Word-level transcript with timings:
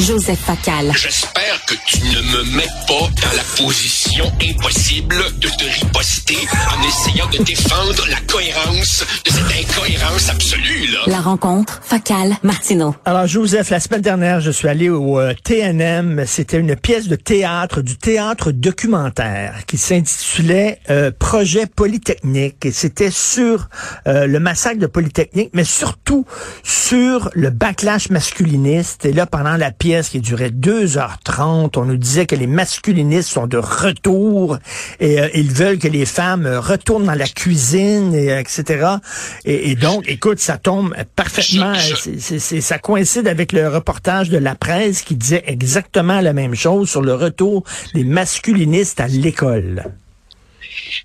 Joseph 0.00 0.38
Facal. 0.40 0.92
J'espère 0.96 1.64
que 1.66 1.74
tu 1.86 1.98
ne 2.00 2.20
me 2.32 2.56
mets 2.56 2.68
pas 2.88 3.08
dans 3.22 3.36
la 3.36 3.42
position 3.56 4.24
impossible 4.42 5.16
de 5.38 5.48
te 5.48 5.64
riposter 5.64 6.38
en 6.70 6.88
essayant 6.88 7.28
de 7.30 7.38
défendre 7.44 8.04
la 8.08 8.18
cohérence 8.26 9.04
de 9.24 9.30
cette 9.30 9.70
incohérence 9.70 10.28
absolue, 10.28 10.88
là. 10.92 11.00
La 11.06 11.20
rencontre 11.20 11.80
Facal-Martineau. 11.84 12.96
Alors, 13.04 13.26
Joseph, 13.26 13.70
la 13.70 13.80
semaine 13.80 14.00
dernière, 14.00 14.40
je 14.40 14.50
suis 14.50 14.66
allé 14.66 14.88
au 14.88 15.20
euh, 15.20 15.34
TNM. 15.44 16.24
C'était 16.26 16.58
une 16.58 16.74
pièce 16.74 17.06
de 17.08 17.16
théâtre, 17.16 17.80
du 17.82 17.96
théâtre 17.96 18.50
documentaire, 18.50 19.66
qui 19.66 19.78
s'intitulait 19.78 20.80
euh, 20.90 21.10
Projet 21.16 21.66
Polytechnique. 21.66 22.64
Et 22.64 22.72
c'était 22.72 23.10
sur 23.10 23.68
euh, 24.08 24.26
le 24.26 24.40
massacre 24.40 24.80
de 24.80 24.86
Polytechnique, 24.86 25.50
mais 25.52 25.64
surtout 25.64 26.26
sur 26.64 27.30
le 27.34 27.50
backlash 27.50 28.10
masculiniste. 28.10 29.04
Et 29.04 29.12
là, 29.12 29.26
pendant 29.26 29.56
la 29.56 29.70
pièce, 29.70 29.91
qui 30.00 30.20
durait 30.20 30.50
2h30. 30.50 31.78
On 31.78 31.84
nous 31.84 31.96
disait 31.96 32.26
que 32.26 32.34
les 32.34 32.46
masculinistes 32.46 33.28
sont 33.28 33.46
de 33.46 33.58
retour 33.58 34.58
et 35.00 35.20
euh, 35.20 35.28
ils 35.34 35.52
veulent 35.52 35.78
que 35.78 35.88
les 35.88 36.06
femmes 36.06 36.46
retournent 36.46 37.04
dans 37.04 37.14
la 37.14 37.28
cuisine, 37.28 38.14
et, 38.14 38.28
etc. 38.38 38.96
Et, 39.44 39.74
donc, 39.74 40.04
écoute, 40.08 40.38
ça 40.38 40.56
tombe 40.56 40.94
parfaitement. 41.14 41.74
ça 41.78 42.78
coïncide 42.78 43.28
avec 43.28 43.52
le 43.52 43.68
reportage 43.68 44.30
de 44.30 44.38
la 44.38 44.54
presse 44.54 45.02
qui 45.02 45.16
disait 45.16 45.44
exactement 45.46 46.20
la 46.20 46.32
même 46.32 46.54
chose 46.54 46.90
sur 46.90 47.02
le 47.02 47.14
retour 47.14 47.64
des 47.94 48.04
masculinistes 48.04 49.00
à 49.00 49.08
l'école. 49.08 49.92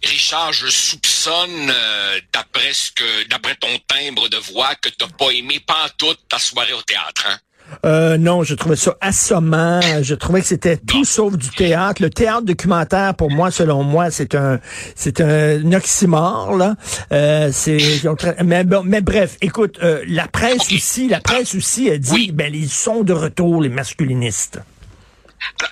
Richard, 0.03 0.53
je 0.53 0.67
soupçonne, 0.67 1.69
euh, 1.69 2.19
d'après 2.33 2.73
ce 2.73 2.91
que, 2.91 3.27
d'après 3.27 3.55
ton 3.55 3.77
timbre 3.87 4.29
de 4.29 4.37
voix, 4.37 4.75
que 4.75 4.89
t'as 4.89 5.07
pas 5.07 5.31
aimé 5.31 5.59
pas 5.59 5.89
toute 5.97 6.19
ta 6.27 6.39
soirée 6.39 6.73
au 6.73 6.81
théâtre, 6.81 7.25
hein? 7.27 7.39
Euh, 7.85 8.17
non, 8.17 8.43
je 8.43 8.55
trouvais 8.55 8.75
ça 8.75 8.97
assommant. 9.01 9.79
Je 10.01 10.15
trouvais 10.15 10.41
que 10.41 10.47
c'était 10.47 10.77
tout 10.77 11.05
sauf 11.05 11.37
du 11.37 11.49
théâtre. 11.49 12.01
Le 12.01 12.09
théâtre 12.09 12.43
documentaire, 12.43 13.15
pour 13.15 13.29
moi, 13.29 13.51
selon 13.51 13.83
moi, 13.83 14.11
c'est 14.11 14.35
un, 14.35 14.59
c'est 14.95 15.21
un 15.21 15.71
oxymore 15.73 16.55
là. 16.55 16.75
Euh, 17.11 17.51
c'est, 17.51 18.01
mais, 18.43 18.63
mais 18.83 19.01
bref, 19.01 19.37
écoute, 19.41 19.79
euh, 19.83 20.03
la 20.07 20.27
presse 20.27 20.71
aussi, 20.71 21.07
la 21.07 21.21
presse 21.21 21.55
aussi 21.55 21.89
a 21.89 21.97
dit, 21.97 22.31
ben 22.31 22.53
ils 22.53 22.69
sont 22.69 23.03
de 23.03 23.13
retour 23.13 23.61
les 23.61 23.69
masculinistes. 23.69 24.59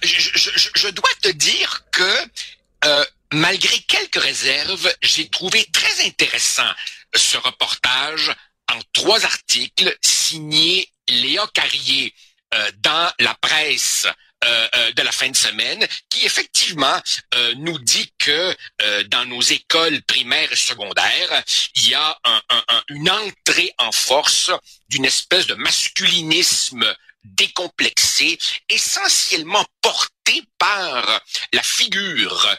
Je, 0.03 0.89
dois 0.89 1.09
te 1.21 1.29
dire 1.29 1.83
que 1.91 2.03
euh, 2.85 3.03
malgré 3.33 3.77
quelques 3.87 4.21
réserves, 4.23 4.89
j'ai 5.01 5.27
trouvé 5.27 5.65
très 5.71 6.05
intéressant 6.05 6.69
ce 7.15 7.37
reportage 7.37 8.31
en 8.71 8.79
trois 8.93 9.25
articles 9.25 9.95
signés 10.01 10.87
Léa 11.09 11.47
Carrier 11.53 12.13
euh, 12.53 12.71
dans 12.79 13.11
la 13.19 13.33
presse 13.35 14.07
euh, 14.43 14.67
euh, 14.75 14.91
de 14.93 15.01
la 15.01 15.11
fin 15.11 15.29
de 15.29 15.35
semaine, 15.35 15.85
qui 16.09 16.25
effectivement 16.25 17.01
nous 17.57 17.77
dit 17.79 18.13
que 18.17 18.55
dans 19.07 19.25
nos 19.25 19.41
écoles 19.41 20.01
primaires 20.03 20.51
et 20.51 20.55
secondaires, 20.55 21.43
il 21.75 21.89
y 21.89 21.93
a 21.95 22.17
une 22.89 23.09
entrée 23.09 23.73
en 23.77 23.91
force 23.91 24.51
d'une 24.87 25.05
espèce 25.05 25.47
de 25.47 25.55
masculinisme 25.55 26.85
décomplexé, 27.23 28.37
essentiellement 28.69 29.65
porté 29.81 30.43
par 30.57 31.21
la 31.51 31.63
figure 31.63 32.55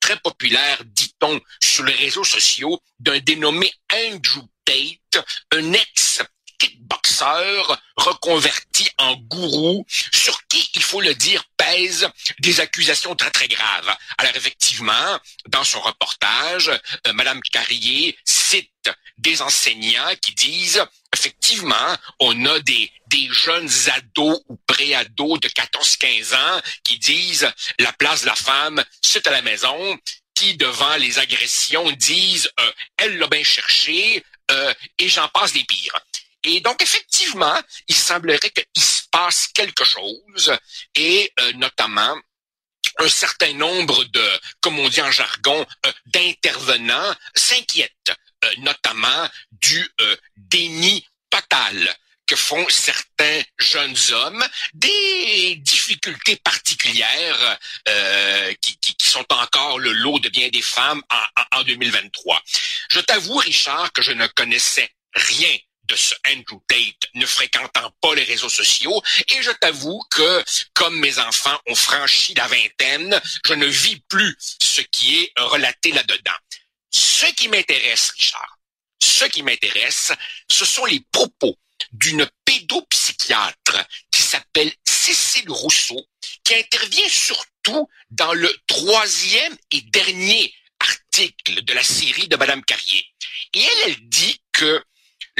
très 0.00 0.16
populaire, 0.16 0.82
dit-on, 0.84 1.40
sur 1.62 1.84
les 1.84 1.94
réseaux 1.94 2.24
sociaux, 2.24 2.80
d'un 2.98 3.18
dénommé 3.18 3.72
Andrew 3.92 4.42
Tate, 4.64 5.24
un 5.52 5.72
ex 5.72 6.22
kickboxeur 6.60 7.80
reconverti 7.96 8.88
en 8.98 9.16
gourou, 9.16 9.84
sur 9.88 10.46
qui, 10.46 10.70
il 10.74 10.82
faut 10.82 11.00
le 11.00 11.14
dire, 11.14 11.42
pèse 11.56 12.08
des 12.38 12.60
accusations 12.60 13.16
très 13.16 13.30
très 13.30 13.48
graves. 13.48 13.96
Alors 14.18 14.36
effectivement, 14.36 15.18
dans 15.48 15.64
son 15.64 15.80
reportage, 15.80 16.70
euh, 17.06 17.12
Madame 17.14 17.40
Carrier 17.42 18.16
cite 18.24 18.90
des 19.18 19.42
enseignants 19.42 20.14
qui 20.20 20.34
disent 20.34 20.84
effectivement, 21.12 21.96
on 22.20 22.46
a 22.46 22.60
des, 22.60 22.90
des 23.08 23.28
jeunes 23.32 23.70
ados 23.94 24.40
ou 24.48 24.56
pré-ados 24.66 25.40
de 25.40 25.48
14-15 25.48 26.34
ans 26.34 26.60
qui 26.84 26.98
disent 26.98 27.50
la 27.78 27.92
place 27.92 28.22
de 28.22 28.26
la 28.26 28.36
femme, 28.36 28.82
c'est 29.02 29.26
à 29.26 29.32
la 29.32 29.42
maison, 29.42 29.98
qui, 30.34 30.56
devant 30.56 30.96
les 30.96 31.18
agressions, 31.18 31.90
disent 31.92 32.50
euh, 32.60 32.72
elle 32.96 33.18
l'a 33.18 33.26
bien 33.26 33.42
cherché, 33.42 34.24
euh, 34.50 34.74
et 34.98 35.08
j'en 35.08 35.28
passe 35.28 35.52
des 35.52 35.64
pires. 35.64 36.00
Et 36.44 36.60
donc, 36.60 36.82
effectivement, 36.82 37.60
il 37.88 37.94
semblerait 37.94 38.50
qu'il 38.50 38.82
se 38.82 39.02
passe 39.10 39.48
quelque 39.48 39.84
chose, 39.84 40.56
et 40.94 41.32
euh, 41.40 41.52
notamment 41.54 42.16
un 42.98 43.08
certain 43.08 43.52
nombre 43.54 44.04
de, 44.04 44.40
comme 44.60 44.78
on 44.78 44.88
dit 44.88 45.02
en 45.02 45.10
jargon, 45.10 45.66
euh, 45.86 45.92
d'intervenants 46.06 47.14
s'inquiètent, 47.34 48.12
euh, 48.44 48.50
notamment 48.58 49.28
du 49.52 49.86
déni 50.36 51.06
total 51.28 51.94
que 52.26 52.36
font 52.36 52.64
certains 52.68 53.42
jeunes 53.58 53.96
hommes, 54.12 54.46
des 54.72 55.56
difficultés 55.56 56.36
particulières 56.36 57.58
qui, 58.60 58.78
qui, 58.78 59.08
sont 59.08 59.26
encore 59.30 59.80
le 59.80 59.90
lot 59.92 60.20
de 60.20 60.28
bien 60.28 60.48
des 60.48 60.62
femmes 60.62 61.02
en, 61.10 61.58
en 61.58 61.62
2023. 61.64 62.40
Je 62.92 63.00
t'avoue, 63.00 63.36
Richard, 63.36 63.92
que 63.92 64.00
je 64.02 64.12
ne 64.12 64.28
connaissais 64.28 64.88
rien 65.14 65.56
de 65.90 65.96
ce 65.96 66.14
Andrew 66.28 66.60
Tate 66.68 67.10
ne 67.14 67.26
fréquentant 67.26 67.90
pas 68.00 68.14
les 68.14 68.22
réseaux 68.22 68.48
sociaux 68.48 69.02
et 69.34 69.42
je 69.42 69.50
t'avoue 69.50 70.00
que 70.10 70.44
comme 70.72 70.98
mes 71.00 71.18
enfants 71.18 71.60
ont 71.66 71.74
franchi 71.74 72.32
la 72.34 72.46
vingtaine, 72.46 73.20
je 73.44 73.54
ne 73.54 73.66
vis 73.66 74.00
plus 74.08 74.36
ce 74.62 74.80
qui 74.82 75.16
est 75.16 75.32
relaté 75.36 75.90
là-dedans. 75.92 76.38
Ce 76.92 77.26
qui 77.26 77.48
m'intéresse, 77.48 78.10
Richard, 78.10 78.58
ce 79.02 79.24
qui 79.24 79.42
m'intéresse, 79.42 80.12
ce 80.50 80.64
sont 80.64 80.84
les 80.84 81.00
propos 81.12 81.58
d'une 81.92 82.28
pédopsychiatre 82.44 83.84
qui 84.10 84.22
s'appelle 84.22 84.72
Cécile 84.86 85.50
Rousseau, 85.50 86.06
qui 86.44 86.54
intervient 86.54 87.08
surtout 87.08 87.88
dans 88.10 88.32
le 88.32 88.54
troisième 88.66 89.56
et 89.72 89.80
dernier 89.82 90.54
article 90.78 91.62
de 91.62 91.72
la 91.72 91.82
série 91.82 92.28
de 92.28 92.36
Madame 92.36 92.64
Carrier. 92.64 93.06
Et 93.54 93.60
elle, 93.60 93.90
elle 93.90 94.08
dit 94.08 94.40
que 94.52 94.84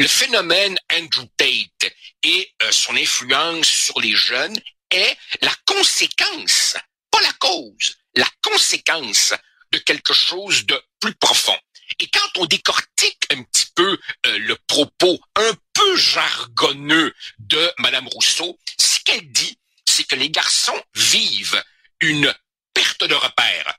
le 0.00 0.08
phénomène 0.08 0.78
Andrew 0.94 1.26
Tate 1.36 1.92
et 2.22 2.54
euh, 2.62 2.72
son 2.72 2.96
influence 2.96 3.66
sur 3.66 4.00
les 4.00 4.16
jeunes 4.16 4.58
est 4.90 5.16
la 5.42 5.54
conséquence, 5.66 6.74
pas 7.10 7.20
la 7.20 7.32
cause, 7.34 7.98
la 8.16 8.26
conséquence 8.40 9.34
de 9.72 9.78
quelque 9.78 10.14
chose 10.14 10.64
de 10.64 10.82
plus 11.00 11.14
profond. 11.16 11.58
Et 11.98 12.08
quand 12.08 12.38
on 12.38 12.46
décortique 12.46 13.26
un 13.30 13.42
petit 13.42 13.66
peu 13.74 13.98
euh, 14.26 14.38
le 14.38 14.56
propos 14.66 15.20
un 15.36 15.52
peu 15.74 15.96
jargonneux 15.96 17.14
de 17.38 17.70
Madame 17.76 18.08
Rousseau, 18.08 18.58
ce 18.78 19.00
qu'elle 19.00 19.30
dit, 19.30 19.58
c'est 19.84 20.04
que 20.04 20.16
les 20.16 20.30
garçons 20.30 20.82
vivent 20.94 21.62
une 22.00 22.34
perte 22.72 23.04
de 23.04 23.14
repère 23.14 23.76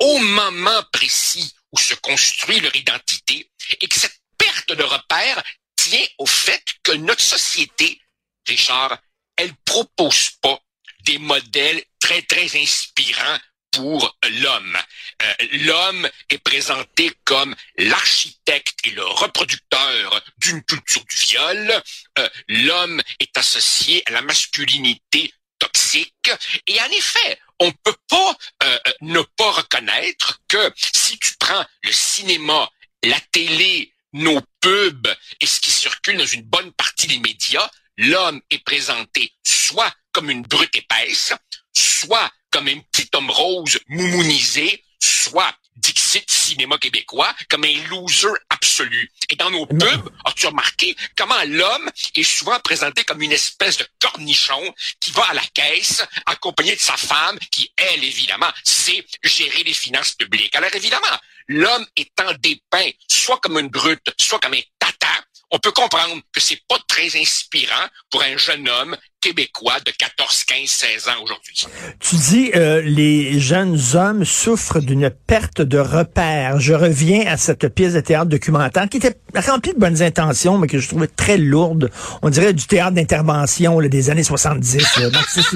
au 0.00 0.18
moment 0.18 0.82
précis 0.92 1.54
où 1.72 1.78
se 1.78 1.94
construit 1.94 2.60
leur 2.60 2.76
identité 2.76 3.50
et 3.80 3.88
que 3.88 3.98
cette 3.98 4.20
perte 4.36 4.72
de 4.72 4.82
repère 4.82 5.42
tient 5.82 6.06
au 6.18 6.26
fait 6.26 6.64
que 6.84 6.92
notre 6.92 7.22
société, 7.24 8.00
Richard, 8.46 8.98
elle 9.36 9.52
propose 9.64 10.30
pas 10.40 10.60
des 11.04 11.18
modèles 11.18 11.82
très, 11.98 12.22
très 12.22 12.56
inspirants 12.56 13.38
pour 13.72 14.16
l'homme. 14.30 14.78
Euh, 15.22 15.34
l'homme 15.52 16.08
est 16.28 16.38
présenté 16.38 17.10
comme 17.24 17.56
l'architecte 17.78 18.78
et 18.84 18.90
le 18.90 19.04
reproducteur 19.04 20.22
d'une 20.38 20.62
culture 20.62 21.04
du 21.04 21.16
viol. 21.16 21.82
Euh, 22.18 22.28
l'homme 22.48 23.02
est 23.18 23.36
associé 23.36 24.02
à 24.06 24.12
la 24.12 24.22
masculinité 24.22 25.32
toxique. 25.58 26.30
Et 26.66 26.80
en 26.80 26.90
effet, 26.90 27.40
on 27.58 27.72
peut 27.72 27.96
pas 28.08 28.36
euh, 28.64 28.78
ne 29.00 29.22
pas 29.36 29.50
reconnaître 29.50 30.40
que 30.48 30.72
si 30.76 31.18
tu 31.18 31.34
prends 31.38 31.64
le 31.82 31.92
cinéma, 31.92 32.70
la 33.04 33.18
télé, 33.32 33.91
nos 34.12 34.40
pubs 34.60 35.14
et 35.40 35.46
ce 35.46 35.60
qui 35.60 35.70
circule 35.70 36.18
dans 36.18 36.26
une 36.26 36.42
bonne 36.42 36.72
partie 36.72 37.06
des 37.06 37.18
médias, 37.18 37.68
l'homme 37.96 38.40
est 38.50 38.64
présenté 38.64 39.32
soit 39.46 39.92
comme 40.12 40.30
une 40.30 40.42
brute 40.42 40.76
épaisse, 40.76 41.32
soit 41.74 42.30
comme 42.50 42.68
un 42.68 42.80
petit 42.90 43.08
homme 43.14 43.30
rose 43.30 43.78
moumounisé, 43.88 44.84
soit 45.00 45.54
Dixit 45.76 46.30
cinéma 46.30 46.76
québécois 46.76 47.34
comme 47.48 47.64
un 47.64 47.88
loser 47.88 48.34
absolu. 48.50 49.10
Et 49.30 49.36
dans 49.36 49.50
nos 49.50 49.66
pubs, 49.66 50.10
as-tu 50.24 50.46
remarqué 50.46 50.94
comment 51.16 51.42
l'homme 51.46 51.90
est 52.14 52.22
souvent 52.22 52.60
présenté 52.60 53.04
comme 53.04 53.22
une 53.22 53.32
espèce 53.32 53.78
de 53.78 53.86
cornichon 53.98 54.74
qui 55.00 55.10
va 55.12 55.24
à 55.30 55.34
la 55.34 55.44
caisse 55.54 56.04
accompagné 56.26 56.76
de 56.76 56.80
sa 56.80 56.96
femme 56.96 57.38
qui, 57.50 57.72
elle, 57.76 58.04
évidemment, 58.04 58.52
sait 58.64 59.04
gérer 59.24 59.64
les 59.64 59.72
finances 59.72 60.12
publiques? 60.12 60.54
Alors 60.54 60.74
évidemment, 60.74 61.18
l'homme 61.48 61.86
étant 61.96 62.32
dépeint 62.40 62.90
soit 63.10 63.38
comme 63.38 63.58
une 63.58 63.68
brute, 63.68 64.12
soit 64.18 64.38
comme 64.40 64.54
un 64.54 64.60
tata, 64.78 65.08
on 65.50 65.58
peut 65.58 65.72
comprendre 65.72 66.20
que 66.32 66.40
c'est 66.40 66.62
pas 66.66 66.78
très 66.88 67.16
inspirant 67.20 67.86
pour 68.10 68.22
un 68.22 68.36
jeune 68.36 68.68
homme 68.68 68.96
québécois 69.22 69.78
de 69.86 69.92
14, 69.92 70.44
15, 70.44 70.68
16 70.68 71.08
ans 71.08 71.22
aujourd'hui. 71.22 71.66
Tu 72.00 72.16
dis 72.16 72.50
euh, 72.56 72.82
les 72.82 73.38
jeunes 73.38 73.78
hommes 73.94 74.24
souffrent 74.24 74.80
d'une 74.80 75.10
perte 75.10 75.62
de 75.62 75.78
repères. 75.78 76.58
Je 76.60 76.74
reviens 76.74 77.26
à 77.26 77.36
cette 77.36 77.68
pièce 77.68 77.94
de 77.94 78.00
théâtre 78.00 78.26
documentaire 78.26 78.88
qui 78.88 78.96
était 78.96 79.16
remplie 79.34 79.72
de 79.72 79.78
bonnes 79.78 80.02
intentions, 80.02 80.58
mais 80.58 80.66
que 80.66 80.78
je 80.78 80.88
trouvais 80.88 81.06
très 81.06 81.38
lourde. 81.38 81.90
On 82.20 82.30
dirait 82.30 82.52
du 82.52 82.66
théâtre 82.66 82.96
d'intervention 82.96 83.80
des 83.80 84.10
années 84.10 84.24
70, 84.24 84.98
marxiste 85.12 85.54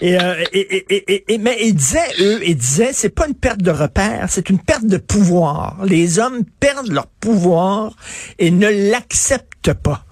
Et, 0.00 0.20
euh, 0.20 0.44
et, 0.52 0.84
et, 0.94 1.34
et, 1.34 1.38
mais 1.38 1.56
ils 1.62 1.74
disaient, 1.74 2.12
eux, 2.20 2.40
ils 2.46 2.56
disaient, 2.56 2.92
c'est 2.92 3.08
pas 3.10 3.26
une 3.26 3.34
perte 3.34 3.60
de 3.60 3.72
repères, 3.72 4.26
c'est 4.28 4.50
une 4.50 4.60
perte 4.60 4.86
de 4.86 4.98
pouvoir. 4.98 5.84
Les 5.84 6.20
hommes 6.20 6.44
perdent 6.60 6.92
leur 6.92 7.08
pouvoir 7.08 7.92
et 8.38 8.52
ne 8.52 8.68
l'acceptent 8.90 9.72
pas. 9.72 10.04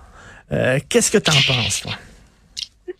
Euh, 0.52 0.80
Qu'est-ce 0.88 1.10
que 1.10 1.18
tu 1.18 1.30
en 1.30 1.54
penses, 1.54 1.82
toi? 1.82 1.92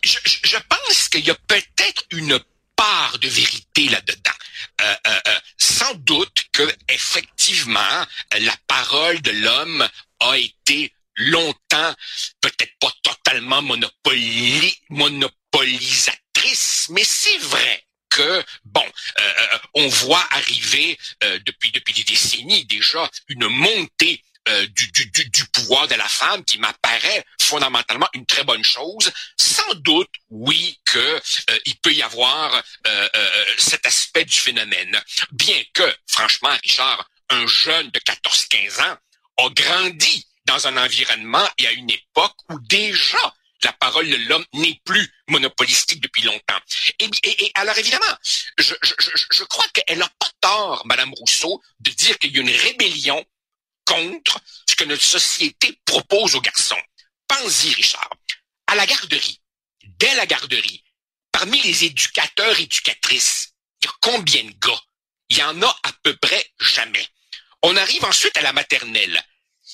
Je, 0.05 0.19
je 0.43 0.57
pense 0.69 1.09
qu'il 1.09 1.25
y 1.25 1.31
a 1.31 1.35
peut-être 1.35 2.03
une 2.11 2.39
part 2.75 3.17
de 3.19 3.27
vérité 3.27 3.89
là-dedans. 3.89 4.31
Euh, 4.81 4.95
euh, 5.07 5.19
euh, 5.27 5.39
sans 5.57 5.93
doute 5.95 6.45
que 6.51 6.69
effectivement 6.89 8.05
la 8.39 8.55
parole 8.67 9.21
de 9.21 9.31
l'homme 9.31 9.87
a 10.19 10.37
été 10.37 10.93
longtemps, 11.17 11.95
peut-être 12.41 12.77
pas 12.79 12.91
totalement 13.03 13.61
monopoli, 13.61 14.77
monopolisatrice, 14.89 16.87
mais 16.89 17.05
c'est 17.05 17.37
vrai 17.37 17.83
que 18.09 18.43
bon, 18.65 18.83
euh, 19.19 19.57
on 19.75 19.87
voit 19.87 20.25
arriver 20.31 20.97
depuis 21.45 21.71
depuis 21.71 21.93
des 21.93 22.03
décennies 22.03 22.65
déjà 22.65 23.09
une 23.29 23.47
montée 23.47 24.21
euh, 24.47 24.67
du, 24.67 24.87
du, 24.91 25.29
du, 25.29 25.45
pouvoir 25.45 25.87
de 25.87 25.95
la 25.95 26.07
femme 26.07 26.43
qui 26.45 26.59
m'apparaît 26.59 27.25
fondamentalement 27.41 28.07
une 28.13 28.25
très 28.25 28.43
bonne 28.43 28.63
chose. 28.63 29.11
Sans 29.37 29.73
doute, 29.75 30.09
oui, 30.29 30.79
que 30.85 30.99
euh, 30.99 31.59
il 31.65 31.75
peut 31.77 31.93
y 31.93 32.03
avoir 32.03 32.61
euh, 32.85 33.07
cet 33.57 33.85
aspect 33.85 34.25
du 34.25 34.37
phénomène. 34.37 35.01
Bien 35.31 35.61
que, 35.73 35.95
franchement, 36.07 36.55
Richard, 36.63 37.09
un 37.29 37.47
jeune 37.47 37.89
de 37.89 37.99
14-15 37.99 38.83
ans 38.83 38.97
a 39.37 39.49
grandi 39.49 40.27
dans 40.45 40.67
un 40.67 40.77
environnement 40.77 41.47
et 41.57 41.65
à 41.65 41.71
une 41.71 41.89
époque 41.89 42.35
où 42.51 42.59
déjà 42.59 43.33
la 43.63 43.73
parole 43.73 44.07
de 44.07 44.15
l'homme 44.27 44.45
n'est 44.53 44.79
plus 44.85 45.11
monopolistique 45.27 46.01
depuis 46.01 46.21
longtemps. 46.21 46.59
Et, 46.99 47.09
et, 47.23 47.45
et 47.45 47.51
alors 47.55 47.77
évidemment, 47.79 48.15
je, 48.59 48.75
je, 48.83 48.93
je 49.31 49.43
crois 49.45 49.65
qu'elle 49.73 49.97
n'a 49.97 50.09
pas 50.19 50.29
tort, 50.39 50.83
Madame 50.85 51.13
Rousseau, 51.15 51.61
de 51.79 51.89
dire 51.91 52.19
qu'il 52.19 52.35
y 52.35 52.37
a 52.37 52.41
une 52.41 52.51
rébellion 52.51 53.25
contre 53.85 54.39
ce 54.67 54.75
que 54.75 54.83
notre 54.83 55.03
société 55.03 55.79
propose 55.85 56.35
aux 56.35 56.41
garçons. 56.41 56.81
Pense-y, 57.27 57.73
Richard. 57.73 58.09
À 58.67 58.75
la 58.75 58.85
garderie, 58.85 59.41
dès 59.83 60.13
la 60.15 60.25
garderie, 60.25 60.83
parmi 61.31 61.61
les 61.61 61.85
éducateurs 61.85 62.59
éducatrices, 62.59 63.53
il 63.81 63.85
y 63.85 63.89
a 63.89 63.93
combien 64.01 64.43
de 64.43 64.53
gars? 64.59 64.81
Il 65.29 65.37
y 65.37 65.43
en 65.43 65.61
a 65.61 65.79
à 65.83 65.91
peu 66.03 66.15
près 66.17 66.45
jamais. 66.59 67.07
On 67.63 67.75
arrive 67.75 68.05
ensuite 68.05 68.37
à 68.37 68.41
la 68.41 68.53
maternelle. 68.53 69.23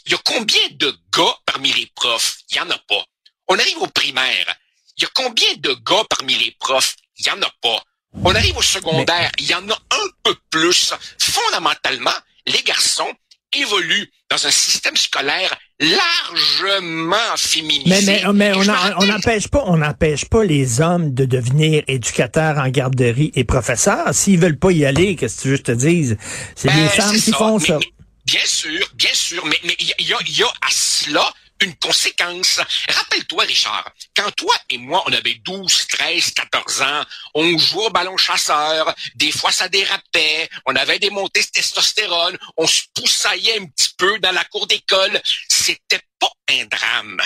Il 0.05 0.13
y 0.13 0.15
a 0.15 0.21
combien 0.23 0.69
de 0.71 0.97
gars 1.11 1.37
parmi 1.45 1.71
les 1.73 1.87
profs? 1.87 2.37
Il 2.49 2.57
y 2.57 2.59
en 2.59 2.69
a 2.69 2.77
pas. 2.77 3.03
On 3.47 3.59
arrive 3.59 3.77
au 3.79 3.87
primaire. 3.87 4.55
Il 4.97 5.03
y 5.03 5.05
a 5.05 5.09
combien 5.13 5.53
de 5.55 5.73
gars 5.73 6.05
parmi 6.09 6.35
les 6.35 6.51
profs? 6.51 6.95
Il 7.17 7.27
y 7.27 7.31
en 7.31 7.41
a 7.41 7.49
pas. 7.61 7.83
On 8.13 8.33
arrive 8.35 8.57
au 8.57 8.61
secondaire. 8.61 9.31
Il 9.39 9.45
y 9.45 9.53
en 9.53 9.69
a 9.69 9.75
un 9.75 10.07
peu 10.23 10.35
plus. 10.49 10.93
Fondamentalement, 11.19 12.15
les 12.45 12.63
garçons 12.63 13.13
évolue 13.53 14.09
dans 14.29 14.47
un 14.47 14.51
système 14.51 14.95
scolaire 14.95 15.55
largement 15.79 17.35
féminisé. 17.37 17.89
Mais, 17.89 18.01
mais, 18.01 18.33
mais 18.33 18.53
on 18.55 19.05
n'empêche 19.05 19.47
pas, 19.47 19.63
on 19.65 19.77
n'empêche 19.77 20.25
pas 20.25 20.43
les 20.43 20.79
hommes 20.79 21.13
de 21.13 21.25
devenir 21.25 21.83
éducateurs 21.87 22.57
en 22.57 22.69
garderie 22.69 23.31
et 23.35 23.43
professeurs. 23.43 24.13
S'ils 24.13 24.39
veulent 24.39 24.59
pas 24.59 24.71
y 24.71 24.85
aller, 24.85 25.15
qu'est-ce 25.15 25.37
que 25.37 25.41
tu 25.41 25.47
veux 25.49 25.57
que 25.57 25.59
je 25.59 25.63
te 25.63 25.71
dise? 25.71 26.17
C'est 26.55 26.69
les 26.69 26.81
ben, 26.81 26.89
femmes 26.89 27.15
qui 27.15 27.31
font 27.31 27.59
ça. 27.59 27.79
bien 28.25 28.45
sûr, 28.45 28.91
bien 28.95 29.13
sûr, 29.13 29.45
mais 29.45 29.57
il 29.79 30.07
y, 30.07 30.13
a, 30.13 30.17
y 30.27 30.43
a 30.43 30.47
à 30.47 30.71
cela 30.71 31.33
une 31.61 31.75
conséquence. 31.75 32.59
Rappelle-toi, 32.89 33.43
Richard, 33.43 33.91
quand 34.15 34.31
toi 34.31 34.55
et 34.69 34.77
moi, 34.77 35.03
on 35.07 35.13
avait 35.13 35.35
12, 35.35 35.87
13, 35.87 36.31
14 36.31 36.81
ans, 36.81 37.05
on 37.35 37.57
jouait 37.57 37.85
au 37.85 37.89
ballon 37.89 38.17
chasseur, 38.17 38.93
des 39.15 39.31
fois 39.31 39.51
ça 39.51 39.69
dérapait, 39.69 40.49
on 40.65 40.75
avait 40.75 40.99
des 40.99 41.09
montées 41.09 41.43
de 41.43 41.47
testostérone, 41.47 42.37
on 42.57 42.67
se 42.67 42.81
poussaillait 42.93 43.59
un 43.59 43.65
petit 43.65 43.93
peu 43.97 44.19
dans 44.19 44.31
la 44.31 44.43
cour 44.45 44.67
d'école. 44.67 45.21
C'était 45.49 46.01
pas 46.19 46.31
un 46.49 46.65
drame. 46.65 47.21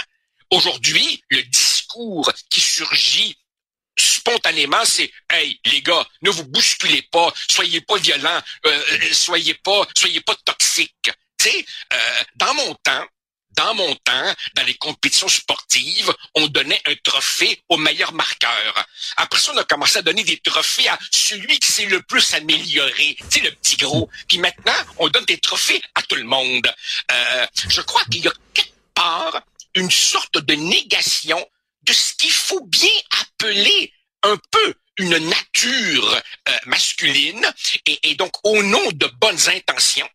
Aujourd'hui, 0.52 1.24
le 1.30 1.42
discours 1.44 2.32
qui 2.50 2.62
surgit 2.62 3.36
spontanément, 3.98 4.84
c'est 4.84 5.12
hey 5.32 5.60
les 5.66 5.82
gars, 5.82 6.06
ne 6.22 6.30
vous 6.30 6.46
bousculez 6.46 7.04
pas, 7.12 7.34
soyez 7.50 7.82
pas 7.82 7.98
violents, 7.98 8.42
euh, 8.66 8.84
euh, 8.92 9.14
soyez 9.14 9.54
pas, 9.56 9.88
soyez 9.98 10.22
pas 10.22 10.36
toxiques. 10.44 11.12
Tu 11.38 11.50
sais, 11.50 11.66
euh, 11.94 12.24
dans 12.36 12.54
mon 12.56 12.74
temps, 12.76 13.06
dans 13.56 13.76
mon 13.76 13.96
temps, 13.96 14.34
dans 14.56 14.64
les 14.64 14.76
compétitions 14.76 15.28
sportives, 15.28 16.14
on 16.36 16.48
donnait 16.48 16.82
un 16.86 16.96
trophée 17.04 17.62
au 17.70 17.78
meilleur 17.78 18.14
marqueur. 18.14 18.86
Après 19.18 19.40
ça, 19.40 19.52
on 19.54 19.58
a 19.58 19.64
commencé 19.64 19.98
à 19.98 20.02
donner 20.02 20.24
des 20.24 20.38
trophées 20.38 20.88
à 20.88 20.98
celui 21.12 21.60
qui 21.60 21.72
s'est 21.72 21.86
le 21.86 22.02
plus 22.02 22.34
amélioré, 22.34 23.18
tu 23.20 23.26
sais, 23.30 23.40
le 23.42 23.52
petit 23.52 23.78
gros. 23.78 24.10
Puis 24.28 24.38
maintenant, 24.38 24.74
on 24.98 25.10
donne 25.10 25.26
des 25.26 25.38
trophées 25.38 25.82
à 25.96 26.02
tout 26.04 26.16
le 26.16 26.24
monde. 26.24 26.74
Euh, 27.12 27.46
je 27.70 27.82
crois 27.82 28.04
qu'il 28.06 28.24
y 28.24 28.28
a 28.28 28.34
quelque 28.54 28.74
part 28.94 29.42
une 29.76 29.92
sorte 29.92 30.38
de 30.38 30.56
négation 30.56 31.46
de 31.84 31.94
ce 31.94 32.14
qu'il 32.16 32.32
faut 32.32 32.66
bien 32.66 32.90
appeler 33.22 33.94
un 34.24 34.38
peu 34.52 34.74
une 34.98 35.18
nature 35.18 36.22
euh, 36.50 36.58
masculine. 36.66 37.46
Et, 37.86 38.12
et 38.12 38.16
donc, 38.16 38.32
au 38.44 38.64
nom 38.64 38.92
de 38.92 39.08
bonnes 39.20 39.50
intentions, 39.50 40.10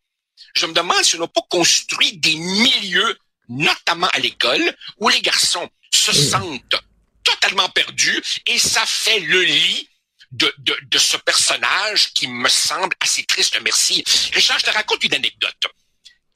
je 0.55 0.67
me 0.67 0.73
demande 0.73 1.03
si 1.05 1.17
on 1.17 1.21
n'a 1.21 1.29
pas 1.29 1.43
construit 1.49 2.17
des 2.17 2.35
milieux 2.35 3.19
notamment 3.51 4.09
à 4.09 4.19
l'école, 4.21 4.75
où 4.99 5.09
les 5.09 5.21
garçons 5.21 5.69
se 5.93 6.13
sentent 6.13 6.77
totalement 7.25 7.69
perdus 7.69 8.23
et 8.47 8.59
ça 8.59 8.87
fait 8.87 9.21
le 9.21 9.43
lit 9.43 9.89
de, 10.31 10.53
de, 10.59 10.77
de, 10.83 10.99
ce 10.99 11.17
personnage 11.17 12.13
qui 12.13 12.29
me 12.29 12.49
semble 12.49 12.95
assez 13.01 13.25
triste, 13.25 13.59
merci. 13.63 14.05
Richard, 14.33 14.61
je 14.61 14.67
te 14.67 14.71
raconte 14.71 15.03
une 15.03 15.15
anecdote. 15.15 15.67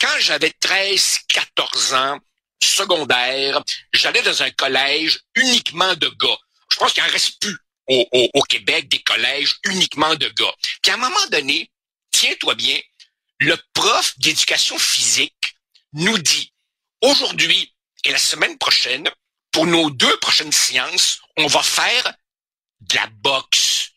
Quand 0.00 0.18
j'avais 0.18 0.50
13, 0.50 1.20
14 1.28 1.94
ans, 1.94 2.18
secondaire, 2.62 3.62
j'allais 3.92 4.22
dans 4.22 4.42
un 4.42 4.50
collège 4.50 5.20
uniquement 5.36 5.94
de 5.94 6.08
gars. 6.08 6.38
Je 6.72 6.76
pense 6.76 6.92
qu'il 6.92 7.02
en 7.04 7.08
reste 7.08 7.40
plus 7.40 7.56
au, 7.86 8.06
au, 8.12 8.30
au, 8.34 8.42
Québec 8.42 8.88
des 8.88 9.02
collèges 9.02 9.56
uniquement 9.64 10.14
de 10.16 10.28
gars. 10.28 10.54
Puis 10.82 10.90
à 10.90 10.94
un 10.94 10.98
moment 10.98 11.26
donné, 11.30 11.70
tiens-toi 12.10 12.54
bien, 12.56 12.80
le 13.38 13.56
prof 13.74 14.18
d'éducation 14.18 14.78
physique 14.78 15.56
nous 15.92 16.18
dit 16.18 16.52
Aujourd'hui 17.04 17.70
et 18.04 18.12
la 18.12 18.18
semaine 18.18 18.56
prochaine, 18.56 19.06
pour 19.52 19.66
nos 19.66 19.90
deux 19.90 20.16
prochaines 20.20 20.52
séances, 20.52 21.20
on 21.36 21.46
va 21.48 21.62
faire 21.62 22.14
de 22.80 22.94
la 22.94 23.06
boxe. 23.20 23.90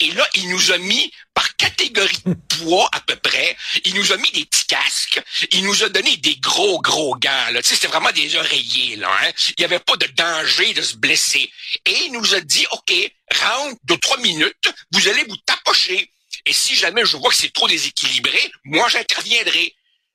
Et 0.00 0.10
là, 0.12 0.26
il 0.34 0.48
nous 0.48 0.72
a 0.72 0.78
mis 0.78 1.12
par 1.34 1.56
catégorie 1.56 2.22
de 2.24 2.32
poids 2.56 2.88
à 2.92 3.00
peu 3.00 3.16
près, 3.16 3.54
il 3.84 3.94
nous 3.94 4.12
a 4.12 4.16
mis 4.16 4.30
des 4.30 4.46
petits 4.46 4.64
casques, 4.64 5.20
il 5.52 5.62
nous 5.64 5.84
a 5.84 5.90
donné 5.90 6.16
des 6.16 6.36
gros, 6.36 6.80
gros 6.80 7.14
gants. 7.16 7.50
Là. 7.50 7.60
Tu 7.62 7.68
sais, 7.68 7.74
c'était 7.74 7.88
vraiment 7.88 8.12
des 8.12 8.34
oreillers. 8.34 8.96
Là, 8.96 9.10
hein? 9.10 9.30
Il 9.50 9.56
n'y 9.58 9.66
avait 9.66 9.78
pas 9.78 9.98
de 9.98 10.06
danger 10.06 10.72
de 10.72 10.80
se 10.80 10.96
blesser. 10.96 11.52
Et 11.84 12.04
il 12.06 12.12
nous 12.12 12.34
a 12.34 12.40
dit, 12.40 12.66
OK, 12.70 12.94
round 13.42 13.76
de 13.84 13.94
trois 13.96 14.18
minutes, 14.20 14.72
vous 14.90 15.06
allez 15.06 15.24
vous 15.24 15.36
tapocher. 15.44 16.10
Et 16.46 16.54
si 16.54 16.74
jamais 16.74 17.04
je 17.04 17.18
vois 17.18 17.28
que 17.28 17.36
c'est 17.36 17.52
trop 17.52 17.68
déséquilibré, 17.68 18.40
moi, 18.64 18.88
j'interviendrai. 18.88 19.74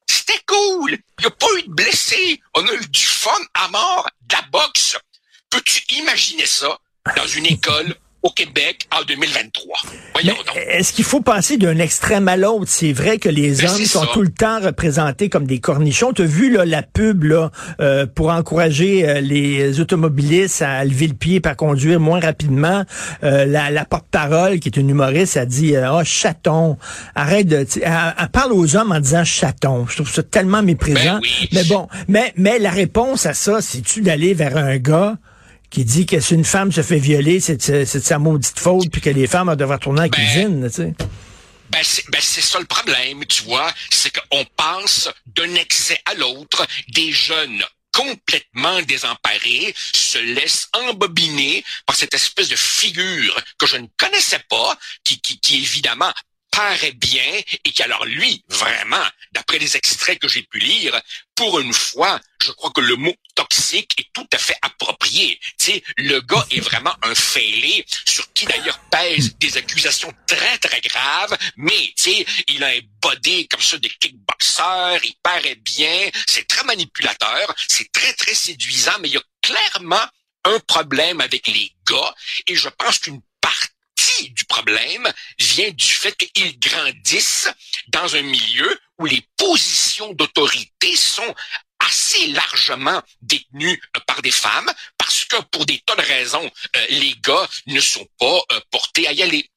C'était 0.09 0.41
cool. 0.47 0.97
Il 1.19 1.21
n'y 1.21 1.27
a 1.27 1.31
pas 1.31 1.47
eu 1.59 1.63
de 1.63 1.73
blessés. 1.73 2.41
On 2.55 2.67
a 2.67 2.73
eu 2.73 2.87
du 2.87 3.05
fun 3.05 3.29
à 3.53 3.67
mort, 3.67 4.09
de 4.27 4.35
la 4.35 4.41
boxe. 4.43 4.97
Peux-tu 5.51 5.83
imaginer 5.95 6.47
ça 6.47 6.79
dans 7.15 7.27
une 7.27 7.45
école 7.45 7.95
au 8.21 8.29
Québec 8.29 8.87
en 8.91 9.03
2023. 9.03 9.77
Est-ce 10.67 10.91
qu'il 10.91 11.05
faut 11.05 11.21
passer 11.21 11.57
d'un 11.57 11.77
extrême 11.77 12.27
à 12.27 12.35
l'autre? 12.35 12.65
C'est 12.67 12.91
vrai 12.91 13.17
que 13.17 13.29
les 13.29 13.55
ben, 13.55 13.69
hommes 13.69 13.85
sont 13.85 14.05
tout 14.07 14.21
le 14.21 14.29
temps 14.29 14.59
représentés 14.59 15.29
comme 15.29 15.47
des 15.47 15.59
cornichons. 15.59 16.11
Tu 16.11 16.23
as 16.23 16.25
vu 16.25 16.51
là, 16.51 16.65
la 16.65 16.83
pub 16.83 17.23
là, 17.23 17.51
euh, 17.79 18.05
pour 18.05 18.29
encourager 18.29 19.07
euh, 19.07 19.21
les 19.21 19.79
automobilistes 19.79 20.61
à 20.61 20.83
lever 20.83 21.07
le 21.07 21.13
pied 21.13 21.41
et 21.43 21.47
à 21.47 21.55
conduire 21.55 21.99
moins 21.99 22.19
rapidement. 22.19 22.83
Euh, 23.23 23.45
la, 23.45 23.85
porte-parole, 23.85 24.59
qui 24.59 24.67
est 24.67 24.77
une 24.77 24.89
humoriste, 24.89 25.37
a 25.37 25.45
dit 25.45 25.75
«Oh, 25.91 26.01
chaton, 26.03 26.77
arrête 27.15 27.47
de...» 27.47 27.65
elle, 27.81 28.29
parle 28.33 28.51
aux 28.51 28.75
hommes 28.75 28.91
en 28.91 28.99
disant 28.99 29.23
«chaton». 29.25 29.85
Je 29.89 29.95
trouve 29.95 30.11
ça 30.11 30.23
tellement 30.23 30.61
méprisant. 30.61 31.19
Ben 31.19 31.47
mais 31.53 31.63
bon, 31.63 31.87
mais, 32.07 32.33
mais 32.35 32.59
la 32.59 32.71
réponse 32.71 33.25
à 33.25 33.33
ça, 33.33 33.61
c'est-tu 33.61 34.01
d'aller 34.01 34.33
vers 34.33 34.57
un 34.57 34.77
gars 34.77 35.15
qui 35.69 35.85
dit 35.85 36.05
que 36.05 36.19
si 36.19 36.33
une 36.33 36.45
femme 36.45 36.71
se 36.71 36.81
fait 36.81 36.99
violer, 36.99 37.39
c'est 37.39 37.69
de, 37.69 37.85
sa 37.85 38.19
maudite 38.19 38.59
faute, 38.59 38.89
puis 38.91 39.01
que 39.01 39.09
les 39.09 39.27
femmes 39.27 39.55
doivent 39.55 39.71
retourner 39.71 40.01
en 40.01 40.03
ben, 40.03 40.11
cuisine, 40.11 40.69
tu 40.69 40.75
sais. 40.75 40.93
Ben 41.69 41.81
c'est 41.83 42.09
ben 42.09 42.19
ça 42.19 42.59
le 42.59 42.65
problème, 42.65 43.25
tu 43.25 43.43
vois, 43.43 43.71
c'est 43.91 44.11
qu'on 44.11 44.43
passe 44.55 45.09
d'un 45.27 45.53
excès 45.55 45.99
à 46.05 46.15
l'autre, 46.15 46.65
des 46.89 47.11
jeunes 47.11 47.63
complètement 47.91 48.81
désemparés 48.83 49.73
se 49.93 50.17
laissent 50.17 50.69
embobiner 50.73 51.63
par 51.85 51.95
cette 51.95 52.13
espèce 52.13 52.49
de 52.49 52.55
figure 52.55 53.39
que 53.57 53.67
je 53.67 53.77
ne 53.77 53.87
connaissais 53.97 54.41
pas, 54.49 54.77
qui, 55.03 55.19
qui, 55.19 55.39
qui 55.39 55.57
évidemment 55.57 56.11
paraît 56.51 56.93
bien 56.93 57.41
et 57.63 57.71
qui 57.71 57.83
alors 57.83 58.05
lui, 58.05 58.43
vraiment, 58.49 59.05
d'après 59.31 59.59
les 59.59 59.77
extraits 59.77 60.19
que 60.19 60.27
j'ai 60.27 60.43
pu 60.43 60.59
lire, 60.59 60.99
pour 61.35 61.59
une 61.59 61.73
fois, 61.73 62.19
je 62.41 62.51
crois 62.51 62.71
que 62.71 62.81
le 62.81 62.95
mot 62.95 63.15
toxique 63.35 63.93
est 63.97 64.11
tout 64.13 64.27
à 64.33 64.37
fait 64.37 64.57
approprié. 64.61 65.39
Tu 65.57 65.65
sais, 65.65 65.83
le 65.97 66.19
gars 66.21 66.45
est 66.51 66.59
vraiment 66.59 66.93
un 67.03 67.15
fêlé 67.15 67.85
sur 68.05 68.31
qui 68.33 68.45
d'ailleurs 68.45 68.79
pèsent 68.91 69.37
des 69.37 69.57
accusations 69.57 70.13
très 70.27 70.57
très 70.57 70.81
graves, 70.81 71.37
mais 71.55 71.93
tu 71.95 72.11
sais, 72.11 72.25
il 72.49 72.63
a 72.63 72.67
un 72.67 72.79
body 73.01 73.47
comme 73.47 73.61
ça 73.61 73.77
de 73.77 73.87
kickboxer, 73.87 74.99
il 75.03 75.15
paraît 75.23 75.55
bien, 75.55 76.09
c'est 76.27 76.47
très 76.47 76.63
manipulateur, 76.65 77.55
c'est 77.67 77.91
très 77.91 78.13
très 78.13 78.33
séduisant, 78.33 78.97
mais 78.99 79.07
il 79.09 79.13
y 79.13 79.17
a 79.17 79.23
clairement 79.41 80.05
un 80.45 80.59
problème 80.59 81.21
avec 81.21 81.47
les 81.47 81.73
gars 81.87 82.15
et 82.47 82.55
je 82.55 82.69
pense 82.69 82.99
qu'une 82.99 83.21
du 84.31 84.45
problème 84.45 85.11
vient 85.39 85.71
du 85.71 85.85
fait 85.85 86.15
qu'ils 86.15 86.59
grandissent 86.59 87.49
dans 87.87 88.15
un 88.15 88.21
milieu 88.21 88.79
où 88.97 89.05
les 89.05 89.25
positions 89.37 90.13
d'autorité 90.13 90.95
sont 90.95 91.35
assez 91.79 92.27
largement 92.27 93.01
détenues 93.21 93.81
euh, 93.95 93.99
par 94.05 94.21
des 94.21 94.31
femmes 94.31 94.71
parce 94.97 95.25
que 95.25 95.37
pour 95.51 95.65
des 95.65 95.79
tas 95.79 95.95
de 95.95 96.01
raisons, 96.01 96.51
euh, 96.75 96.85
les 96.89 97.15
gars 97.23 97.47
ne 97.67 97.79
sont 97.79 98.07
pas 98.19 98.41
euh, 98.51 98.59
portés 98.71 99.07
à 99.07 99.13
y 99.13 99.23
aller. 99.23 99.49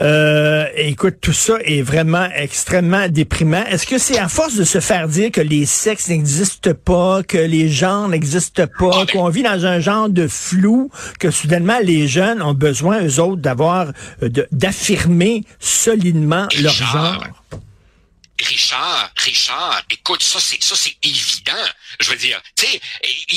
Euh, 0.00 0.66
écoute, 0.76 1.16
tout 1.22 1.32
ça 1.32 1.54
est 1.64 1.80
vraiment 1.80 2.28
extrêmement 2.34 3.08
déprimant. 3.08 3.64
Est-ce 3.64 3.86
que 3.86 3.96
c'est 3.98 4.18
à 4.18 4.28
force 4.28 4.54
de 4.54 4.64
se 4.64 4.80
faire 4.80 5.08
dire 5.08 5.30
que 5.30 5.40
les 5.40 5.64
sexes 5.64 6.08
n'existent 6.08 6.74
pas, 6.74 7.22
que 7.22 7.38
les 7.38 7.70
genres 7.70 8.08
n'existent 8.08 8.66
pas, 8.78 9.06
qu'on 9.06 9.30
vit 9.30 9.42
dans 9.42 9.64
un 9.64 9.80
genre 9.80 10.10
de 10.10 10.28
flou, 10.28 10.90
que 11.18 11.30
soudainement 11.30 11.78
les 11.82 12.08
jeunes 12.08 12.42
ont 12.42 12.54
besoin, 12.54 13.02
eux 13.02 13.20
autres, 13.20 13.40
d'avoir, 13.40 13.88
euh, 14.22 14.28
d'affirmer 14.52 15.44
solidement 15.60 16.46
leur 16.60 16.72
genre? 16.72 17.24
Richard, 18.38 19.12
Richard, 19.16 19.82
écoute, 19.90 20.22
ça 20.22 20.38
c'est 20.38 20.62
ça 20.62 20.74
c'est 20.76 20.94
évident. 21.02 21.52
Je 22.00 22.10
veux 22.10 22.16
dire, 22.16 22.38
tu 22.54 22.66
sais, 22.66 22.80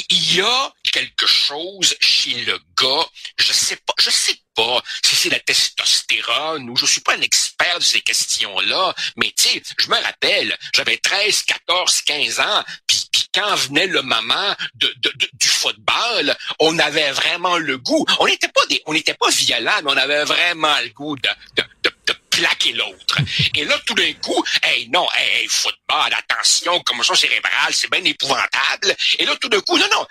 il 0.10 0.36
y 0.36 0.42
a 0.42 0.74
quelque 0.91 1.27
chose 1.27 1.96
chez 2.00 2.41
le 2.41 2.60
gars, 2.79 3.08
je 3.38 3.53
sais 3.53 3.77
pas, 3.77 3.93
je 4.00 4.10
sais 4.10 4.36
pas 4.55 4.81
si 5.03 5.15
c'est 5.15 5.29
la 5.29 5.39
testostérone 5.39 6.69
ou 6.69 6.75
je 6.75 6.86
suis 6.86 7.01
pas 7.01 7.15
un 7.15 7.22
expert 7.22 7.79
de 7.79 7.84
ces 7.84 8.01
questions-là, 8.01 8.93
mais 9.15 9.31
tu 9.38 9.43
sais, 9.43 9.63
je 9.77 9.88
me 9.89 9.96
rappelle, 9.96 10.58
j'avais 10.74 10.98
13, 10.98 11.43
14, 11.43 12.01
15 12.01 12.39
ans, 12.39 12.63
puis, 12.88 13.10
quand 13.34 13.55
venait 13.55 13.86
le 13.86 14.01
moment 14.01 14.55
de, 14.74 14.91
du 15.34 15.48
football, 15.48 16.36
on 16.60 16.79
avait 16.79 17.12
vraiment 17.12 17.58
le 17.58 17.77
goût. 17.77 18.03
On 18.19 18.25
n'était 18.25 18.48
pas 18.48 18.65
des, 18.67 18.81
on 18.88 18.93
n'était 18.93 19.13
pas 19.13 19.29
violents, 19.29 19.79
mais 19.84 19.91
on 19.91 19.98
avait 19.98 20.24
vraiment 20.24 20.75
le 20.81 20.89
goût 20.89 21.15
de, 21.15 21.29
de, 21.55 21.63
de 21.84 22.13
plaquer 22.39 22.74
l'autre. 22.74 23.17
Et 23.55 23.65
là, 23.65 23.77
tout 23.86 23.93
d'un 23.93 24.13
coup, 24.13 24.43
hey, 24.63 24.89
non, 24.89 25.08
hey, 25.15 25.48
football, 25.48 26.13
attention, 26.13 26.79
commotion 26.81 27.15
cérébrale, 27.15 27.74
c'est 27.74 27.91
bien 27.91 28.03
épouvantable. 28.03 28.96
Et 29.19 29.25
là, 29.25 29.36
tout 29.39 29.50
d'un 29.50 29.62
coup, 29.62 29.77
non, 29.77 29.88
non, 29.91 30.05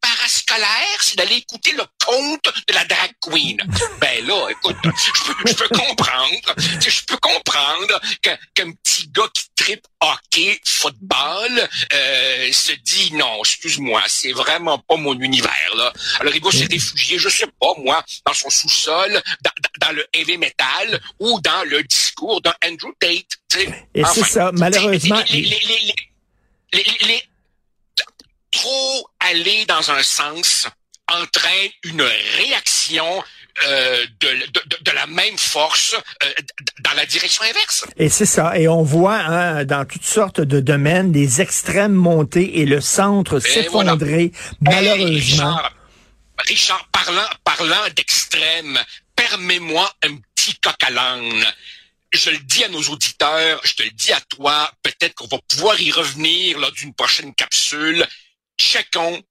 parascolaire, 0.00 0.98
c'est 1.00 1.16
d'aller 1.16 1.36
écouter 1.36 1.72
le 1.72 1.84
conte 2.04 2.52
de 2.68 2.74
la 2.74 2.84
drag 2.84 3.12
queen. 3.20 3.58
Ben 4.00 4.26
là, 4.26 4.48
écoute, 4.50 4.76
je 5.46 5.52
peux, 5.54 5.68
comprendre, 5.68 6.54
je 6.56 7.04
peux 7.04 7.18
comprendre 7.18 8.00
qu'un 8.22 8.72
petit 8.72 9.08
gars 9.08 9.28
qui 9.34 9.44
tripe 9.54 9.86
hockey, 10.00 10.58
football, 10.64 11.68
euh, 11.92 12.52
se 12.52 12.72
dit 12.72 13.12
non, 13.12 13.40
excuse-moi, 13.40 14.02
c'est 14.06 14.32
vraiment 14.32 14.78
pas 14.78 14.96
mon 14.96 15.18
univers 15.20 15.74
là. 15.76 15.92
Alors 16.18 16.34
il 16.34 16.42
va 16.42 16.50
se 16.50 16.66
réfugier, 16.66 17.18
je 17.18 17.28
sais 17.28 17.46
pas 17.60 17.74
moi, 17.78 18.02
dans 18.26 18.32
son 18.32 18.48
sous-sol, 18.48 19.22
dans, 19.42 19.86
dans 19.86 19.92
le 19.92 20.06
heavy 20.14 20.38
metal 20.38 21.00
ou 21.18 21.40
dans 21.40 21.64
le 21.68 21.82
discours 21.84 22.40
d'un 22.40 22.54
Andrew 22.64 22.92
Tate. 22.98 23.38
Et 23.94 24.02
c'est 24.14 24.24
ça, 24.24 24.50
malheureusement. 24.52 25.22
Les, 26.72 27.22
trop 28.50 29.08
aller 29.20 29.64
dans 29.66 29.90
un 29.90 30.02
sens 30.02 30.66
entraîne 31.12 31.70
une 31.84 32.02
réaction 32.36 33.22
euh, 33.66 34.06
de, 34.20 34.90
la 34.92 35.06
même 35.06 35.36
force 35.36 35.94
euh, 35.94 36.26
dans 36.80 36.92
la 36.92 37.04
direction 37.04 37.42
inverse. 37.44 37.84
Et 37.96 38.08
c'est 38.08 38.26
ça. 38.26 38.56
Et 38.58 38.68
on 38.68 38.82
voit 38.82 39.18
hein, 39.18 39.64
dans 39.64 39.84
toutes 39.84 40.04
sortes 40.04 40.40
de 40.40 40.60
domaines 40.60 41.10
des 41.12 41.40
extrêmes 41.40 41.92
monter 41.92 42.60
et 42.60 42.64
le 42.64 42.80
centre 42.80 43.40
s'effondrer, 43.40 44.32
malheureusement. 44.60 45.56
Richard, 45.56 45.72
Richard, 46.46 46.88
parlant, 46.92 47.28
parlant 47.44 47.88
d'extrême, 47.94 48.78
permets-moi 49.16 49.92
un 50.04 50.16
petit 50.34 50.54
coq 50.60 50.76
à 50.86 50.90
l'âne 50.90 51.44
je 52.12 52.30
le 52.30 52.38
dis 52.38 52.64
à 52.64 52.68
nos 52.68 52.82
auditeurs, 52.82 53.60
je 53.64 53.74
te 53.74 53.82
le 53.82 53.90
dis 53.90 54.12
à 54.12 54.20
toi, 54.20 54.70
peut-être 54.82 55.14
qu'on 55.14 55.28
va 55.28 55.38
pouvoir 55.48 55.80
y 55.80 55.92
revenir 55.92 56.58
lors 56.58 56.72
d'une 56.72 56.92
prochaine 56.94 57.34
capsule. 57.34 58.04
Checkons, 58.60 59.22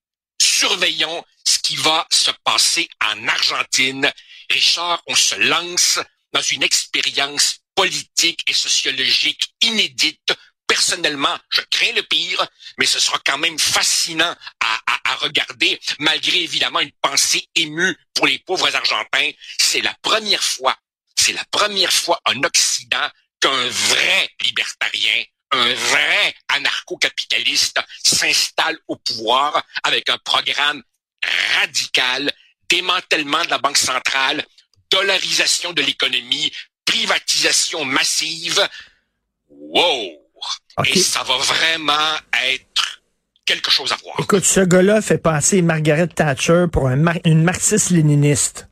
surveillons 0.42 1.24
ce 1.46 1.60
qui 1.60 1.76
va 1.76 2.08
se 2.12 2.32
passer 2.44 2.90
en 3.06 3.28
Argentine. 3.28 4.12
Richard, 4.50 5.02
on 5.08 5.16
se 5.16 5.36
lance 5.36 6.00
dans 6.34 6.42
une 6.42 6.64
expérience 6.64 7.60
politique 7.76 8.44
et 8.48 8.54
sociologique 8.54 9.54
inédite. 9.62 10.34
Personnellement, 10.68 11.38
je 11.50 11.62
crains 11.70 11.94
le 11.94 12.04
pire, 12.04 12.46
mais 12.78 12.86
ce 12.86 13.00
sera 13.00 13.20
quand 13.26 13.38
même 13.38 13.58
fascinant 13.58 14.36
à, 14.60 14.80
à 15.06 15.16
regarder, 15.16 15.80
malgré 16.00 16.42
évidemment 16.42 16.80
une 16.80 16.92
pensée 17.02 17.48
émue 17.56 17.98
pour 18.14 18.28
les 18.28 18.40
pauvres 18.40 18.76
Argentins. 18.76 19.32
C'est 19.60 19.82
la 19.82 19.96
première 20.02 20.44
fois 20.44 20.78
c'est 21.20 21.34
la 21.34 21.46
première 21.52 21.92
fois 21.92 22.20
en 22.26 22.44
Occident 22.44 23.08
qu'un 23.42 23.68
vrai 23.68 24.30
libertarien, 24.42 25.24
un 25.52 25.74
vrai 25.74 26.36
anarcho-capitaliste 26.50 27.80
s'installe 28.04 28.78
au 28.88 28.96
pouvoir 28.96 29.64
avec 29.84 30.10
un 30.10 30.18
programme 30.20 30.84
radical, 31.60 32.32
démantèlement 32.70 33.44
de 33.46 33.50
la 33.50 33.58
Banque 33.58 33.78
centrale, 33.78 34.44
dollarisation 34.90 35.74
de 35.74 35.82
l'économie, 35.82 36.52
privatisation 36.86 37.86
massive. 37.86 38.68
Wow! 39.50 40.30
Et 40.86 41.00
ça 41.00 41.24
va 41.24 41.38
vraiment 41.38 42.16
être 42.46 43.02
quelque 43.46 43.72
chose 43.72 43.92
à 43.92 43.98
voir. 43.98 44.16
Écoute, 44.20 44.46
ce 44.46 44.62
gars-là 44.62 45.02
fait 45.02 45.18
passer 45.18 45.62
Margaret 45.62 46.08
Thatcher 46.08 46.66
pour 46.72 46.88
un 46.88 47.04
une 47.26 47.44
marxiste-léniniste. 47.44 48.68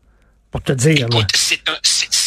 Pour 0.52 0.64
te 0.64 0.72
dire. 0.72 1.08
Écoute, 1.08 1.30
c'est 1.36 1.68
un, 1.68 1.78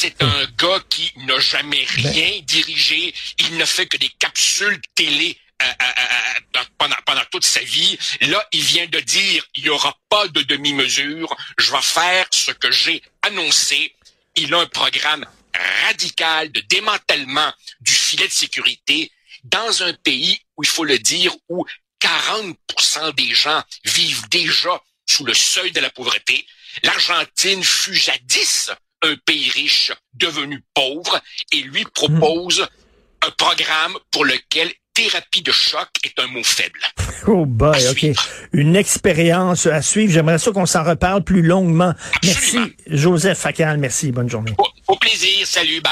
c'est 0.01 0.23
un 0.23 0.47
gars 0.57 0.81
qui 0.89 1.13
n'a 1.27 1.39
jamais 1.41 1.87
ben. 1.97 2.11
rien 2.11 2.41
dirigé. 2.45 3.15
Il 3.39 3.59
ne 3.59 3.67
fait 3.67 3.87
que 3.87 3.99
des 3.99 4.09
capsules 4.09 4.81
télé 4.95 5.37
euh, 5.61 5.67
euh, 5.67 5.85
euh, 6.57 6.61
pendant, 6.79 6.97
pendant 7.05 7.25
toute 7.31 7.45
sa 7.45 7.61
vie. 7.61 7.99
Là, 8.23 8.43
il 8.53 8.63
vient 8.63 8.87
de 8.87 8.99
dire, 9.01 9.45
il 9.57 9.65
n'y 9.65 9.69
aura 9.69 9.95
pas 10.09 10.27
de 10.29 10.41
demi-mesure. 10.41 11.37
Je 11.59 11.71
vais 11.71 11.83
faire 11.83 12.27
ce 12.31 12.51
que 12.51 12.71
j'ai 12.71 13.03
annoncé. 13.21 13.95
Il 14.37 14.55
a 14.55 14.61
un 14.61 14.67
programme 14.67 15.27
radical 15.85 16.51
de 16.51 16.61
démantèlement 16.63 17.53
du 17.83 17.93
filet 17.93 18.27
de 18.27 18.33
sécurité 18.33 19.13
dans 19.45 19.83
un 19.83 19.93
pays 19.93 20.41
où, 20.57 20.63
il 20.63 20.69
faut 20.71 20.85
le 20.85 20.99
dire, 20.99 21.35
où 21.51 21.67
40% 22.01 23.15
des 23.17 23.35
gens 23.35 23.63
vivent 23.85 24.31
déjà 24.31 24.81
sous 25.05 25.27
le 25.27 25.35
seuil 25.35 25.73
de 25.73 25.81
la 25.81 25.91
pauvreté. 25.91 26.47
L'Argentine 26.85 27.63
fut 27.63 27.95
jadis 27.95 28.71
un 29.03 29.15
pays 29.25 29.51
riche 29.51 29.93
devenu 30.15 30.63
pauvre 30.75 31.21
et 31.53 31.63
lui 31.63 31.85
propose 31.95 32.67
un 33.27 33.31
programme 33.37 33.97
pour 34.11 34.25
lequel 34.25 34.71
thérapie 34.95 35.43
de 35.43 35.53
choc 35.53 35.89
est 36.05 36.19
un 36.19 36.27
mot 36.29 36.43
faible. 36.45 36.81
Oh 37.27 37.45
boy, 37.45 37.87
OK. 37.91 38.07
Une 38.55 38.77
expérience 38.77 39.67
à 39.67 39.83
suivre. 39.83 40.11
J'aimerais 40.11 40.39
ça 40.39 40.53
qu'on 40.53 40.65
s'en 40.65 40.83
reparle 40.83 41.23
plus 41.23 41.43
longuement. 41.43 41.93
Merci, 42.25 42.59
Joseph 42.87 43.37
Facal. 43.37 43.77
Merci. 43.77 44.11
Bonne 44.11 44.31
journée. 44.31 44.55
Au, 44.89 44.97
plaisir. 44.97 45.47
Salut. 45.47 45.83